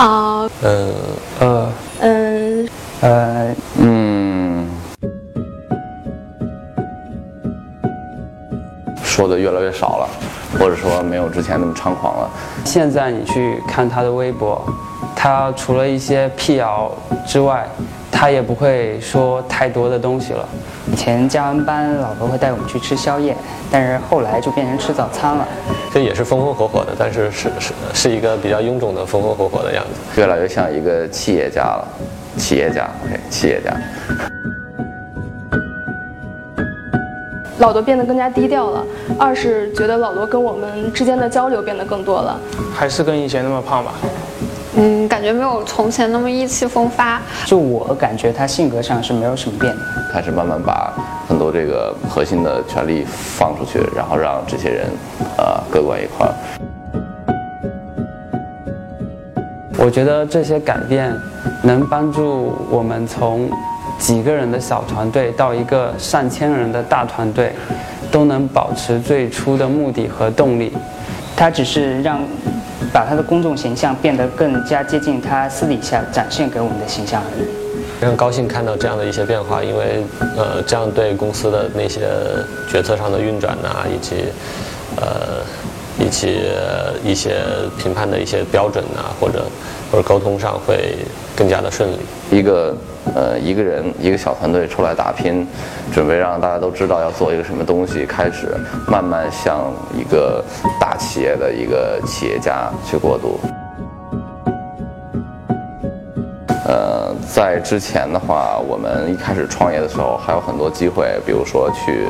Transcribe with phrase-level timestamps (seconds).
[0.00, 0.94] 啊，呃
[1.40, 2.68] 呃嗯，
[3.02, 4.66] 呃，嗯，
[9.04, 10.08] 说的越来越少了，
[10.58, 12.30] 或者说没有之前那么猖狂了。
[12.64, 14.64] 现在你去看他的微博，
[15.14, 16.90] 他除了一些辟谣
[17.26, 17.68] 之外，
[18.10, 20.46] 他也不会说太多的东西了。
[20.92, 23.34] 以前加完班，老婆会带我们去吃宵夜，
[23.70, 25.46] 但是后来就变成吃早餐了。
[25.92, 30.20] 这也是风风火火的，但是是是是一个比较臃肿的风风火火的样子。
[30.20, 31.88] 越来越像一个企业家了，
[32.36, 33.74] 企业家，OK，企业家。
[37.58, 38.82] 老罗变得更加低调了。
[39.18, 42.40] 二是觉得老罗跟我们之间的交流变得更多了。
[42.74, 43.92] 还是跟以前那么胖吧。
[44.76, 47.20] 嗯，感觉没有从前那么意气风发。
[47.44, 49.82] 就我感觉他性格上是没有什么变的。
[50.12, 50.92] 开始慢慢把
[51.28, 54.86] 很多这个核心的权利放出去，然后让这些人，
[55.36, 56.34] 呃，各管一块儿。
[59.78, 61.12] 我觉得这些改变
[61.62, 63.50] 能帮助我们从
[63.98, 67.52] 几个人的小团队到一个上千人的大团队，
[68.10, 70.72] 都能保持最初的目的和动力。
[71.34, 72.20] 他只是让
[72.92, 77.46] 把他的公众形象变得更加接近他私底下展现给我们的形象而已。
[78.00, 80.02] 非常高兴看到这样的一些变化，因为
[80.36, 82.00] 呃，这样对公司的那些
[82.68, 84.24] 决策上的运转呐、以及
[84.96, 85.44] 呃，
[85.98, 86.52] 一些
[87.04, 87.36] 一些
[87.78, 89.44] 评判的一些标准呐、或者
[89.90, 90.96] 或者沟通上会
[91.36, 91.96] 更加的顺利。
[92.30, 92.76] 一个
[93.14, 95.46] 呃一个人一个小团队出来打拼，
[95.92, 98.48] 准备让大家都知道要做一个什么东西，开始
[98.86, 100.44] 慢慢向一个
[100.80, 103.38] 大企业的一个企业家去过渡。
[106.70, 112.06] 呃，在之前的话，我们一开始创业的时候还有很多机会，比如说去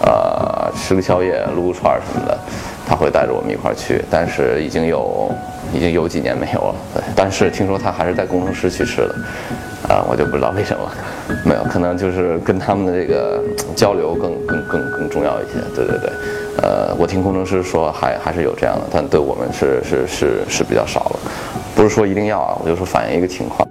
[0.00, 2.38] 呃吃个宵夜、撸个串什么的，
[2.86, 4.04] 他会带着我们一块儿去。
[4.08, 5.28] 但是已经有
[5.74, 7.02] 已经有几年没有了，对。
[7.16, 9.14] 但是听说他还是带工程师去吃的，
[9.92, 10.88] 啊、我就不知道为什么，
[11.44, 13.42] 没有，可能就是跟他们的这个
[13.74, 15.58] 交流更更更更重要一些。
[15.74, 16.10] 对对对，
[16.62, 21.18] 呃，我听工程师说还还是有这样的，但对我们是是是是比较少了。
[21.74, 23.65] 不是说一定要啊，我就说反映一个情况。